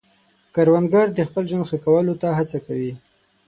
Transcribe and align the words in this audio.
کروندګر 0.55 1.07
د 1.13 1.19
خپل 1.27 1.43
ژوند 1.49 1.67
ښه 1.69 1.77
کولو 1.85 2.13
ته 2.21 2.27
هڅه 2.37 2.57
کوي 2.65 2.93